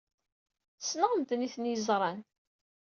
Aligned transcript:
Ssneɣ 0.81 1.11
medden 1.15 1.45
ay 1.45 1.51
tent-yeẓran. 1.53 2.19